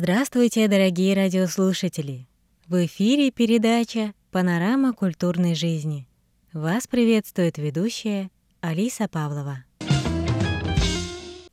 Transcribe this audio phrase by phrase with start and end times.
[0.00, 2.26] Здравствуйте, дорогие радиослушатели!
[2.68, 6.06] В эфире передача «Панорама культурной жизни».
[6.52, 9.64] Вас приветствует ведущая Алиса Павлова.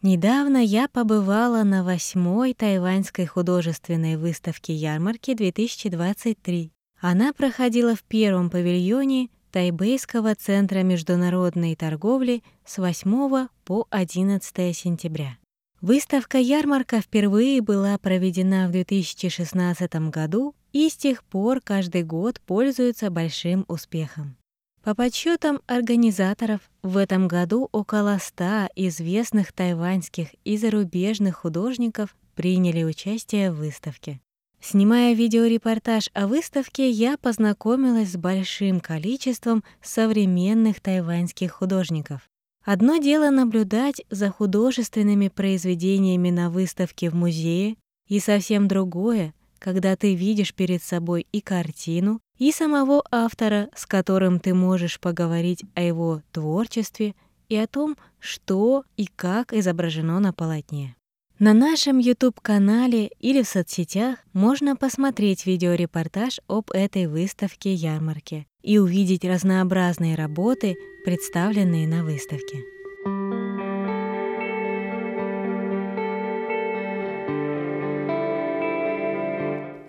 [0.03, 6.71] Недавно я побывала на восьмой тайваньской художественной выставке ярмарки 2023.
[7.01, 15.37] Она проходила в первом павильоне Тайбэйского центра международной торговли с 8 по 11 сентября.
[15.81, 23.63] Выставка-ярмарка впервые была проведена в 2016 году и с тех пор каждый год пользуется большим
[23.67, 24.37] успехом.
[24.83, 33.51] По подсчетам организаторов, в этом году около 100 известных тайваньских и зарубежных художников приняли участие
[33.51, 34.19] в выставке.
[34.59, 42.21] Снимая видеорепортаж о выставке, я познакомилась с большим количеством современных тайваньских художников.
[42.67, 47.77] Одно дело наблюдать за художественными произведениями на выставке в музее,
[48.09, 54.41] и совсем другое, когда ты видишь перед собой и картину, и самого автора, с которым
[54.41, 57.15] ты можешь поговорить о его творчестве
[57.47, 60.97] и о том, что и как изображено на полотне.
[61.39, 70.15] На нашем YouTube-канале или в соцсетях можно посмотреть видеорепортаж об этой выставке-ярмарке и увидеть разнообразные
[70.15, 72.63] работы, представленные на выставке.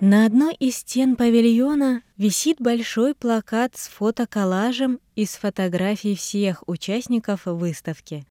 [0.01, 8.27] На одной из стен павильона висит большой плакат с фотоколлажем из фотографий всех участников выставки.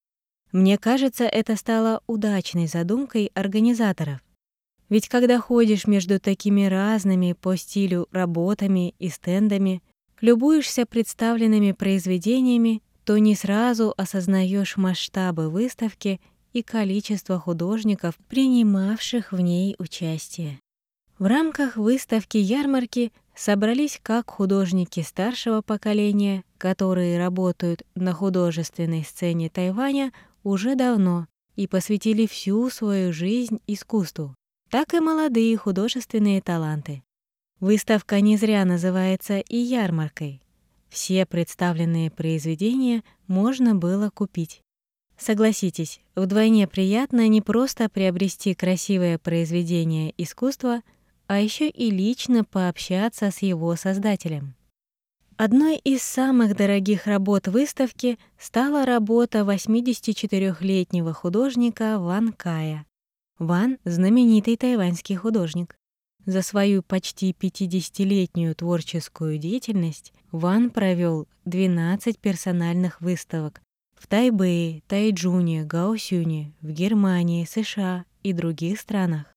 [0.51, 4.19] Мне кажется, это стало удачной задумкой организаторов.
[4.89, 9.83] Ведь когда ходишь между такими разными по стилю работами и стендами,
[10.21, 16.21] любуешься представленными произведениями, то не сразу осознаешь масштабы выставки
[16.53, 20.59] и количество художников, принимавших в ней участие.
[21.19, 30.11] В рамках выставки-ярмарки собрались как художники старшего поколения, которые работают на художественной сцене Тайваня
[30.47, 34.35] уже давно и посвятили всю свою жизнь искусству,
[34.69, 37.03] так и молодые художественные таланты.
[37.59, 40.41] Выставка не зря называется и ярмаркой.
[40.89, 44.61] Все представленные произведения можно было купить.
[45.17, 50.81] Согласитесь, вдвойне приятно не просто приобрести красивое произведение искусства,
[51.25, 54.56] а еще и лично пообщаться с его создателем.
[55.39, 62.87] Одной из самых дорогих работ выставки стала работа 84-летнего художника Ван Кая.
[63.37, 65.75] Ван— знаменитый тайваньский художник.
[66.25, 73.61] За свою почти 50-летнюю творческую деятельность Ван провел 12 персональных выставок
[73.93, 79.36] в Тайбэе, Тайджуне, Гаосюне, в Германии, США и других странах.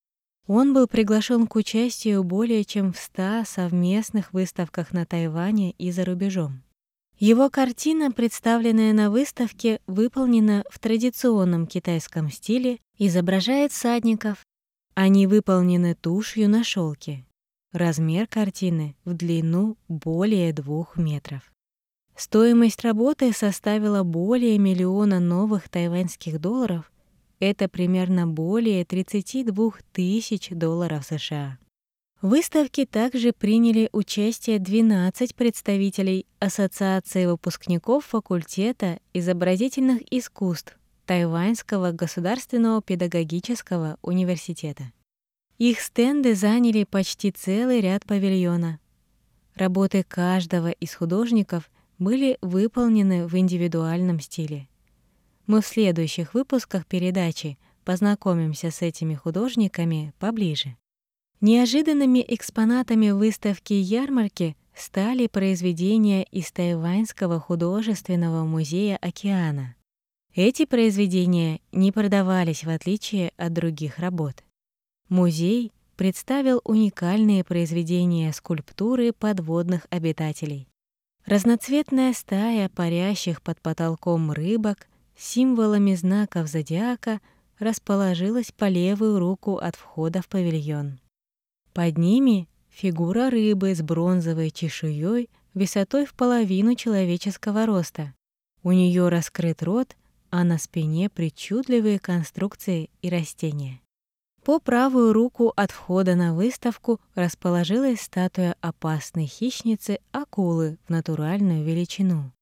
[0.52, 6.04] Он был приглашен к участию более чем в 100 совместных выставках на Тайване и за
[6.04, 6.64] рубежом.
[7.20, 14.44] Его картина, представленная на выставке, выполнена в традиционном китайском стиле, изображает всадников,
[14.94, 17.24] они выполнены тушью на шелке.
[17.70, 21.42] Размер картины в длину более двух метров.
[22.16, 26.90] Стоимость работы составила более миллиона новых тайваньских долларов.
[27.40, 31.58] Это примерно более 32 тысяч долларов США.
[32.20, 43.96] В выставке также приняли участие 12 представителей Ассоциации выпускников факультета изобразительных искусств Тайваньского государственного педагогического
[44.02, 44.92] университета.
[45.56, 48.80] Их стенды заняли почти целый ряд павильона.
[49.54, 54.69] Работы каждого из художников были выполнены в индивидуальном стиле.
[55.50, 60.76] Мы в следующих выпусках передачи познакомимся с этими художниками поближе.
[61.40, 69.74] Неожиданными экспонатами выставки ярмарки стали произведения из Тайваньского художественного музея океана—
[70.36, 74.44] эти произведения не продавались в отличие от других работ.
[75.08, 80.68] Музей представил уникальные произведения скульптуры подводных обитателей.
[81.26, 84.86] Разноцветная стая парящих под потолком рыбок
[85.20, 87.20] символами знаков зодиака
[87.58, 90.98] расположилась по левую руку от входа в павильон.
[91.72, 98.14] Под ними фигура рыбы с бронзовой чешуей высотой в половину человеческого роста.
[98.62, 99.96] У нее раскрыт рот,
[100.30, 103.80] а на спине причудливые конструкции и растения.
[104.44, 112.32] По правую руку от входа на выставку расположилась статуя опасной хищницы акулы в натуральную величину.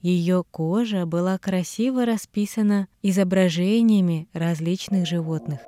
[0.00, 5.60] Ее кожа была красиво расписана изображениями различных животных.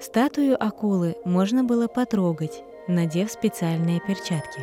[0.00, 4.60] Статую акулы можно было потрогать, надев специальные перчатки.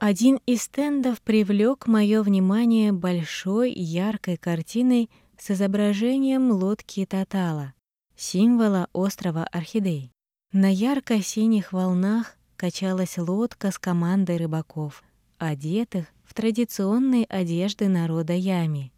[0.00, 7.74] Один из стендов привлек мое внимание большой яркой картиной с изображением лодки Татала,
[8.20, 10.12] символа острова Орхидей.
[10.52, 15.02] На ярко-синих волнах качалась лодка с командой рыбаков,
[15.38, 18.92] одетых в традиционные одежды народа Ями.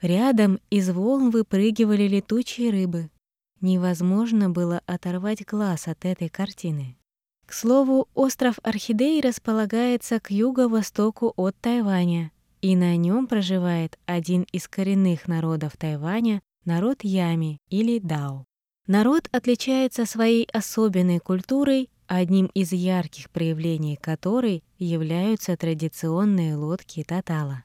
[0.00, 3.10] Рядом из волн выпрыгивали летучие рыбы.
[3.60, 6.96] Невозможно было оторвать глаз от этой картины.
[7.46, 12.30] К слову, остров Орхидей располагается к юго-востоку от Тайваня,
[12.60, 18.44] и на нем проживает один из коренных народов Тайваня, народ Ями или Дао.
[18.88, 27.64] Народ отличается своей особенной культурой, одним из ярких проявлений которой являются традиционные лодки Татала.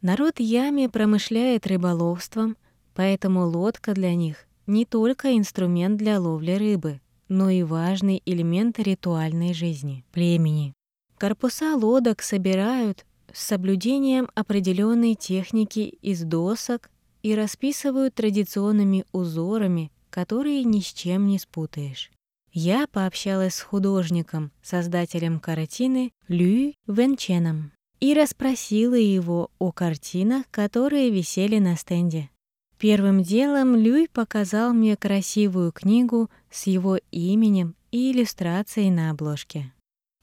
[0.00, 2.56] Народ Ями промышляет рыболовством,
[2.94, 9.52] поэтому лодка для них не только инструмент для ловли рыбы, но и важный элемент ритуальной
[9.52, 10.72] жизни племени.
[11.18, 16.90] Корпуса лодок собирают с соблюдением определенной техники из досок
[17.24, 22.10] и расписывают традиционными узорами, которые ни с чем не спутаешь.
[22.52, 31.58] Я пообщалась с художником, создателем картины Лю Венченом и расспросила его о картинах, которые висели
[31.58, 32.30] на стенде.
[32.78, 39.72] Первым делом Люй показал мне красивую книгу с его именем и иллюстрацией на обложке.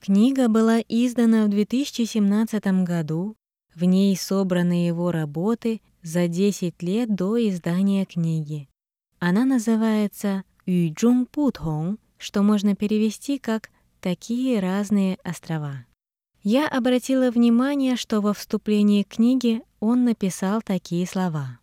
[0.01, 3.35] Книга была издана в 2017 году.
[3.75, 8.67] В ней собраны его работы за 10 лет до издания книги.
[9.19, 13.69] Она называется «Юджун Путхong», что можно перевести как
[13.99, 15.85] «такие разные острова».
[16.43, 21.59] Я обратила внимание, что во вступлении к книге он написал такие слова.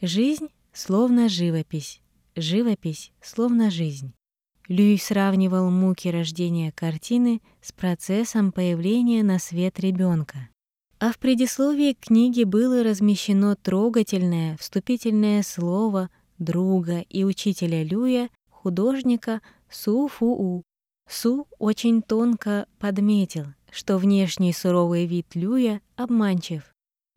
[0.00, 2.00] Жизнь словно живопись,
[2.36, 4.12] живопись словно жизнь.
[4.68, 10.50] Люй сравнивал муки рождения картины с процессом появления на свет ребенка.
[11.00, 19.40] А в предисловии к книге было размещено трогательное вступительное слово друга и учителя Люя, художника
[19.70, 20.62] Су Фуу.
[21.08, 26.62] Су очень тонко подметил, что внешний суровый вид Люя обманчив.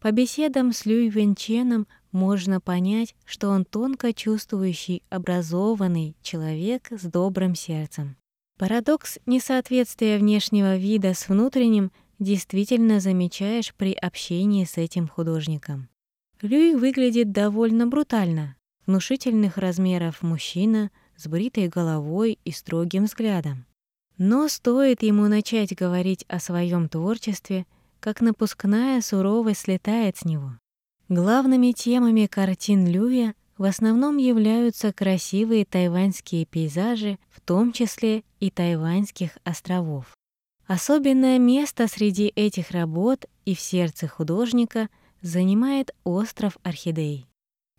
[0.02, 7.54] По беседам с Люй Венченом можно понять, что он тонко чувствующий, образованный человек с добрым
[7.54, 8.18] сердцем.
[8.58, 15.90] Парадокс несоответствия внешнего вида с внутренним действительно замечаешь при общении с этим художником.
[16.42, 18.56] Люй выглядит довольно брутально.
[18.86, 23.66] Внушительных размеров мужчина с бритой головой и строгим взглядом.
[24.18, 27.66] Но стоит ему начать говорить о своем творчестве,
[28.00, 30.58] как напускная суровость слетает с него.
[31.10, 39.38] Главными темами картин Люя в основном являются красивые тайваньские пейзажи, в том числе и тайваньских
[39.44, 40.16] островов.
[40.66, 44.90] Особенное место среди этих работ и в сердце художника
[45.22, 47.28] занимает остров Орхидей.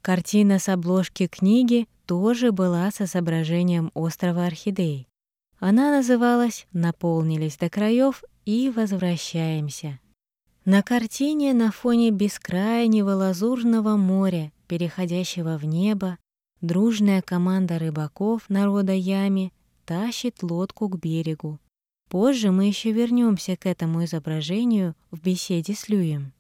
[0.03, 5.07] Картина с обложки книги тоже была с изображением острова Орхидей.
[5.61, 10.01] Она называлась «Наполнились до краев и возвращаемся».
[10.65, 16.19] На картине на фоне бескрайнего лазурного моря, переходящего в небо,
[16.61, 19.53] дружная команда рыбаков народа Ями
[19.85, 21.61] тащит лодку к берегу.
[22.11, 26.33] Позже мы еще вернемся к этому изображению в беседе с Люем.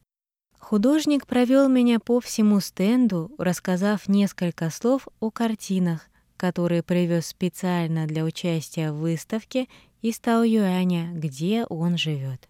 [0.63, 8.25] Художник провел меня по всему стенду, рассказав несколько слов о картинах, которые привез специально для
[8.25, 9.67] участия в выставке
[10.01, 12.49] из Таоюаня, где он живет.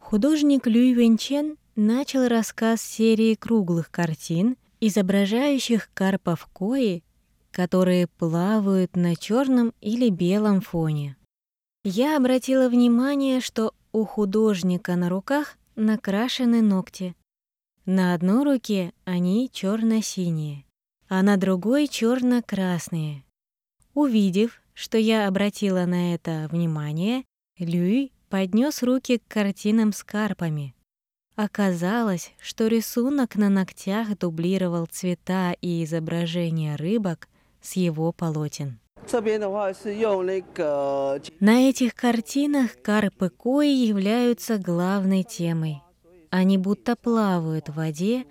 [0.00, 7.04] Художник Люй Венчен начал рассказ серии круглых картин, изображающих карпов кои,
[7.52, 11.16] которые плавают на черном или белом фоне.
[11.86, 17.14] Я обратила внимание, что у художника на руках накрашены ногти.
[17.84, 20.64] На одной руке они черно-синие,
[21.08, 23.22] а на другой черно-красные.
[23.92, 27.24] Увидев, что я обратила на это внимание,
[27.58, 30.74] Люй поднес руки к картинам с карпами.
[31.36, 37.28] Оказалось, что рисунок на ногтях дублировал цвета и изображения рыбок
[37.60, 38.78] с его полотен.
[41.40, 45.82] На этих картинах карпы кои являются главной темой.
[46.30, 48.24] Они будто плавают в воде.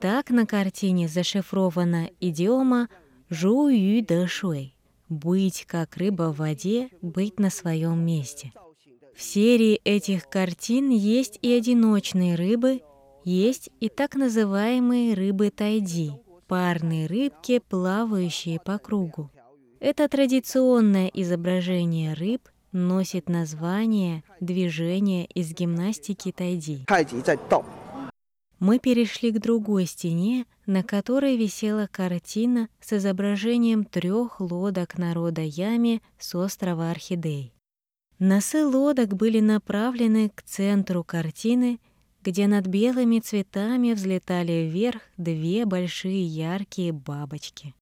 [0.00, 2.88] Так на картине зашифрована идиома
[3.30, 4.76] «жу ю де шуэй»—
[5.08, 8.52] «быть как рыба в воде, быть на своем месте».
[9.16, 12.82] В серии этих картин есть и одиночные рыбы,
[13.24, 16.12] есть и так называемые рыбы тайди,
[16.46, 19.30] парные рыбки, плавающие по кругу.
[19.88, 26.84] Это традиционное изображение рыб носит название движения из гимнастики тайди.
[28.58, 36.02] Мы перешли к другой стене, на которой висела картина с изображением трех лодок народа Ями
[36.18, 37.54] с острова Орхидей.
[38.18, 41.78] Носы лодок были направлены к центру картины,
[42.24, 47.75] где над белыми цветами взлетали вверх две большие яркие бабочки.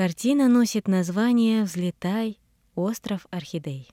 [0.00, 2.38] Картина носит название «Взлетай.
[2.74, 3.90] Остров Орхидей».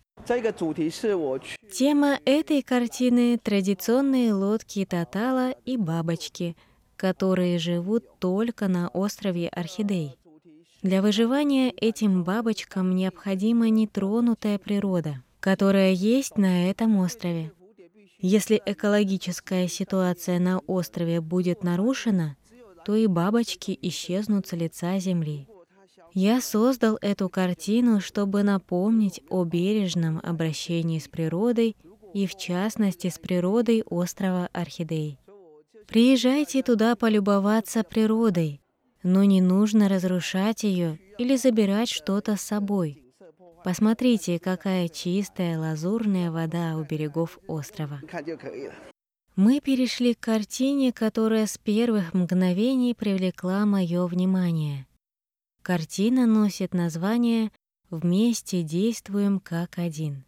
[1.69, 6.55] Тема этой картины— традиционные лодки Татала и бабочки,
[6.95, 10.17] которые живут только на острове Орхидей.
[10.81, 17.51] Для выживания этим бабочкам необходима нетронутая природа— которая есть на этом острове.
[18.19, 22.37] Если экологическая ситуация на острове будет нарушена,
[22.85, 25.49] то и бабочки исчезнут с лица земли.
[26.19, 31.77] Я создал эту картину, чтобы напомнить о бережном обращении с природой
[32.15, 35.19] и в частности с природой острова Орхидей.
[35.87, 38.63] Приезжайте туда полюбоваться природой,
[39.03, 43.03] но не нужно разрушать ее или забирать что-то с собой.
[43.63, 48.01] Посмотрите, какая чистая лазурная вода у берегов острова.
[49.35, 54.86] Мы перешли к картине, которая с первых мгновений привлекла мое внимание.
[55.67, 57.51] Картина носит название
[57.89, 60.23] «Вместе действуем как один».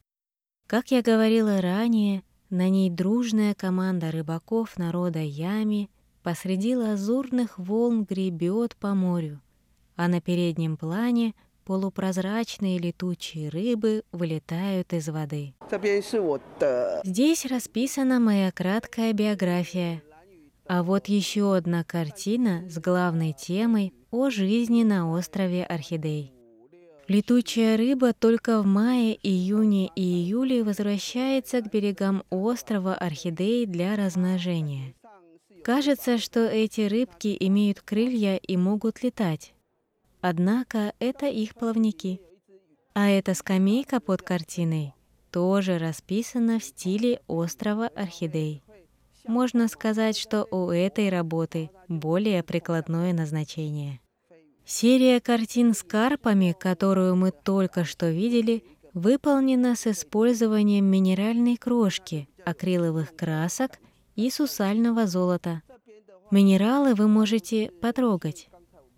[0.68, 5.90] Как я говорила ранее, на ней дружная команда рыбаков народа Ями
[6.24, 9.40] посреди лазурных волн гребет по морю,
[9.96, 15.54] а на переднем плане— полупрозрачные летучие рыбы вылетают из воды.
[17.06, 20.02] Здесь расписана моя краткая биография.
[20.70, 26.32] А вот еще одна картина с главной темой о жизни на острове Орхидей.
[27.08, 34.94] Летучая рыба только в мае, июне и июле возвращается к берегам острова Орхидей для размножения.
[35.64, 39.56] Кажется, что эти рыбки имеют крылья и могут летать.
[40.22, 42.22] Однако это их плавники.
[42.94, 44.94] А эта скамейка под картиной
[45.32, 48.62] тоже расписана в стиле острова Орхидей.
[49.30, 54.00] Можно сказать, что у этой работы более прикладное назначение.
[54.66, 58.64] Серия картин с карпами, которую мы только что видели,
[58.96, 63.74] выполнена с использованием минеральной крошки, акриловых красок
[64.16, 65.62] и сусального золота.
[66.32, 68.50] Минералы вы можете потрогать.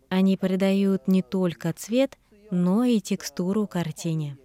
[0.08, 2.18] Они придают не только цвет,
[2.52, 4.38] но и текстуру картине.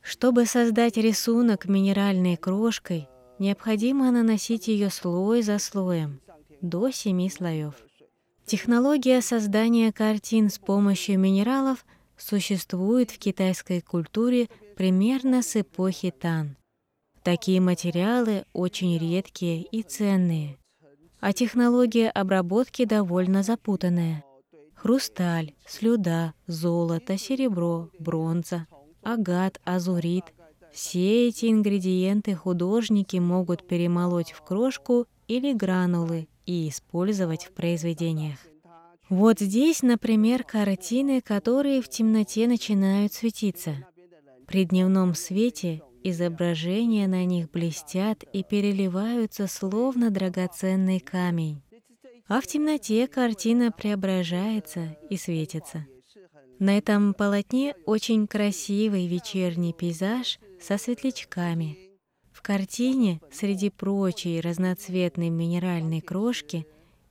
[0.00, 3.08] Чтобы создать рисунок минеральной крошкой,
[3.42, 6.20] необходимо наносить ее слой за слоем,
[6.60, 7.74] до семи слоев.
[8.46, 11.84] Технология создания картин с помощью минералов
[12.16, 16.56] существует в китайской культуре примерно с эпохи Тан.
[17.24, 20.56] Такие материалы очень редкие и ценные,
[21.20, 24.24] а технология обработки довольно запутанная.
[24.74, 28.68] Хрусталь, слюда, золото, серебро, бронза,
[29.02, 30.26] агат, азурит.
[30.72, 38.38] Все эти ингредиенты художники могут перемолоть в крошку или гранулы и использовать в произведениях.
[39.08, 43.76] Вот здесь, например, картины, которые в темноте начинают светиться.
[44.46, 51.62] При дневном свете изображения на них блестят и переливаются словно драгоценный камень
[52.32, 55.86] а в темноте картина преображается и светится.
[56.58, 61.78] На этом полотне очень красивый вечерний пейзаж со светлячками.
[62.32, 66.66] В картине среди прочей разноцветной минеральной крошки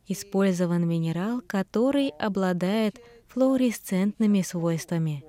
[0.07, 5.23] использован минерал, который обладает флуоресцентными свойствами.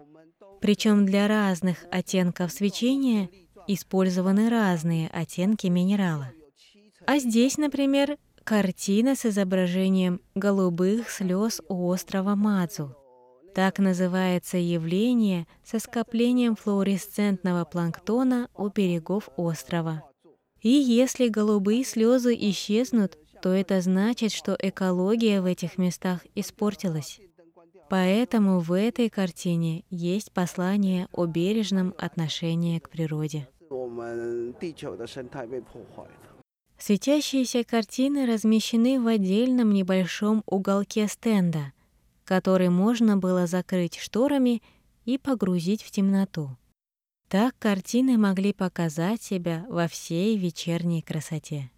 [0.60, 3.28] Причем для разных оттенков свечения
[3.66, 6.30] использованы разные оттенки минерала.
[7.06, 12.96] А здесь, например, Картина с изображением голубых слез у острова Мадзу.
[13.54, 20.02] Так называется явление со скоплением флуоресцентного планктона у берегов острова.
[20.62, 27.20] И если голубые слезы исчезнут, то это значит, что экология в этих местах испортилась.
[27.90, 33.48] Поэтому в этой картине есть послание о бережном отношении к природе.
[36.78, 41.72] Светящиеся картины размещены в отдельном небольшом уголке стенда,
[42.32, 44.62] который можно было закрыть шторами
[45.04, 46.56] и погрузить в темноту.
[47.28, 51.70] Так картины могли показать себя во всей вечерней красоте.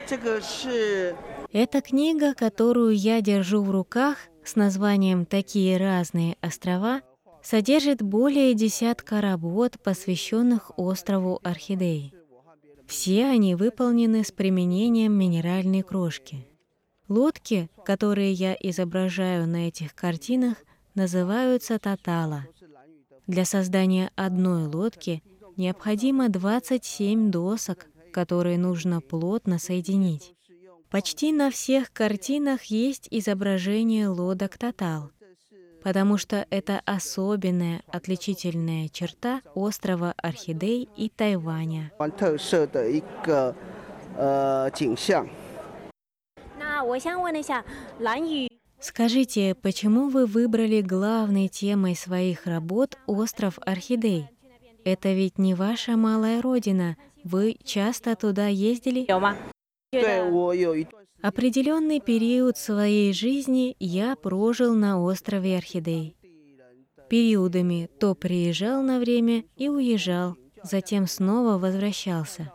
[1.53, 7.01] Эта книга, которую я держу в руках с названием «Такие разные острова»,
[7.43, 12.15] содержит более десятка работ, посвященных острову Орхидей.
[12.87, 16.47] Все они выполнены с применением минеральной крошки.
[17.09, 20.57] Лодки, которые я изображаю на этих картинах,
[20.95, 22.47] называются татала.
[23.27, 25.23] Для создания одной лодки
[25.57, 30.35] необходимо 27 досок, которые нужно плотно соединить.
[30.91, 35.11] Почти на всех картинах есть изображение лодок татал,
[35.83, 41.93] потому что это особенная отличительная черта острова Орхидей и Тайваня.
[48.81, 54.29] Скажите, почему вы выбрали главной темой своих работ остров Орхидей?
[54.85, 56.97] Это ведь не ваша малая родина.
[57.25, 59.07] Вы часто туда ездили?
[61.23, 66.17] Определенный период своей жизни я прожил на острове Орхидей.
[67.09, 72.53] Периодами то приезжал на время и уезжал, затем снова возвращался.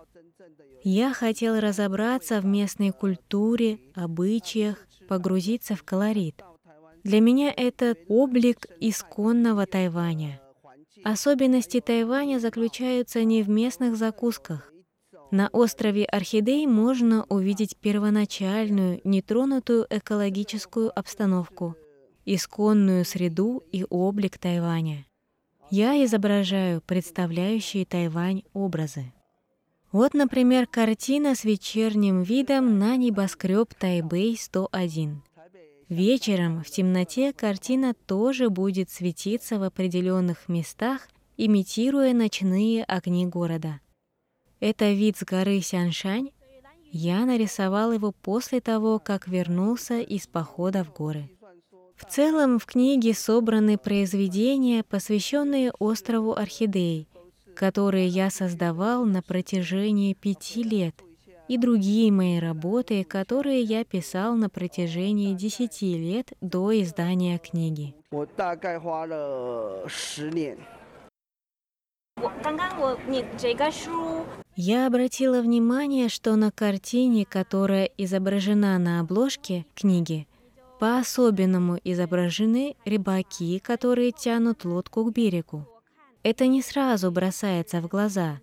[0.83, 6.41] Я хотел разобраться в местной культуре, обычаях, погрузиться в колорит.
[7.03, 10.41] Для меня это облик исконного Тайваня.
[11.03, 14.71] Особенности Тайваня заключаются не в местных закусках.
[15.31, 21.75] На острове Орхидей можно увидеть первоначальную, нетронутую экологическую обстановку,
[22.25, 25.05] исконную среду и облик Тайваня.
[25.71, 29.13] Я изображаю представляющие Тайвань образы.
[29.91, 35.15] Вот, например, картина с вечерним видом на небоскреб Тайбэй-101.
[35.89, 43.79] Вечером в темноте картина тоже будет светиться в определенных местах, имитируя ночные огни города.
[44.59, 46.29] Это вид с горы Сяншань.
[46.91, 51.31] Я нарисовал его после того, как вернулся из похода в горы.
[51.95, 57.08] В целом в книге собраны произведения, посвященные острову Орхидей,
[57.59, 60.95] которые я создавал на протяжении пяти лет–
[61.49, 67.95] и другие мои работы, которые я писал на протяжении 10 лет до издания книги.
[74.55, 80.27] Я обратила внимание, что на картине, которая изображена на обложке книги,
[80.79, 85.65] по-особенному изображены рыбаки, которые тянут лодку к берегу.
[86.23, 88.39] Это не сразу бросается в глаза,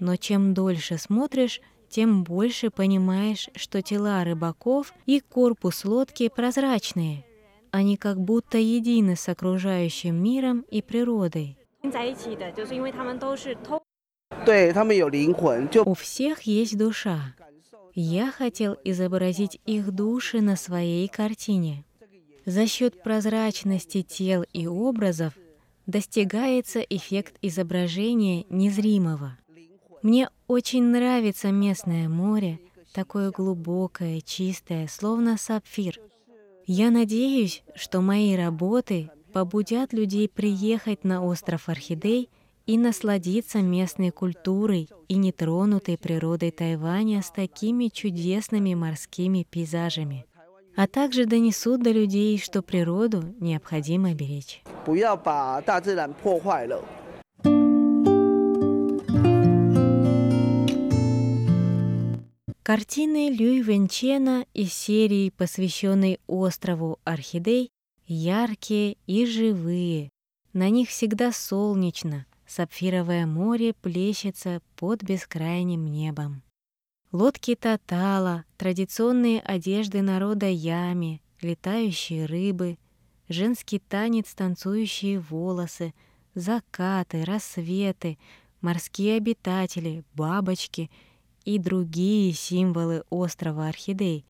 [0.00, 7.24] но чем дольше смотришь, тем больше понимаешь, что тела рыбаков и корпус лодки прозрачные.
[7.70, 11.56] Они как будто едины с окружающим миром и природой.
[15.84, 17.34] У всех есть душа.
[17.94, 21.84] Я хотел изобразить их души на своей картине.
[22.46, 25.34] За счет прозрачности тел и образов
[25.90, 29.36] достигается эффект изображения незримого.
[30.02, 32.60] Мне очень нравится местное море,
[32.94, 36.00] такое глубокое, чистое, словно сапфир.
[36.66, 42.30] Я надеюсь, что мои работы побудят людей приехать на остров Орхидей
[42.66, 50.24] и насладиться местной культурой и нетронутой природой Тайваня с такими чудесными морскими пейзажами,
[50.76, 54.62] а также донесут до людей, что природу необходимо беречь.
[62.62, 67.70] Картины Люй Венчена из серии, посвященной острову Орхидей,
[68.06, 70.10] яркие и живые.
[70.52, 76.42] На них всегда солнечно, сапфировое море плещется под бескрайним небом.
[77.12, 82.78] Лодки Татала, традиционные одежды народа Ями, летающие рыбы,
[83.28, 85.92] женский танец, танцующие волосы,
[86.34, 88.18] закаты, рассветы,
[88.60, 90.90] морские обитатели, бабочки—
[91.44, 94.26] и другие символы острова Орхидей.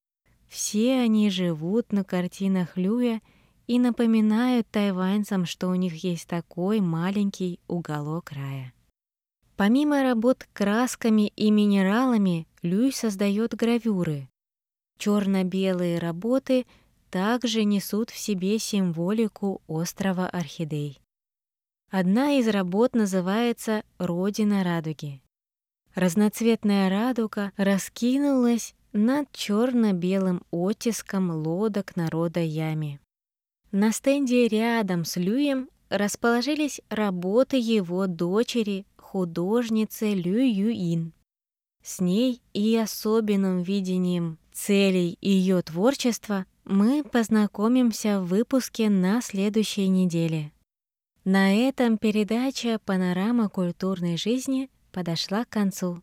[0.47, 3.21] Все они живут на картинах Люя
[3.67, 8.73] и напоминают тайваньцам, что у них есть такой маленький уголок рая.
[9.55, 14.29] Помимо работ красками и минералами, Люй создает гравюры.
[14.97, 16.67] Черно-белые работы
[17.09, 21.01] также несут в себе символику острова Орхидей.
[21.89, 25.21] Одна из работ называется «Родина радуги».
[25.95, 33.01] Разноцветная радуга раскинулась над черно-белым оттиском лодок народа Ями.
[33.71, 41.13] На стенде рядом с Люем расположились работы его дочери, художницы Лю Юин.
[41.83, 50.51] С ней и особенным видением целей ее творчества мы познакомимся в выпуске на следующей неделе.
[51.23, 56.01] На этом передача «Панорама культурной жизни» подошла к концу.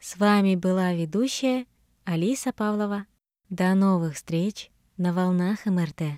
[0.00, 1.66] С вами была ведущая
[2.04, 3.06] Алиса Павлова.
[3.48, 6.12] До новых встреч на волнах МРТ.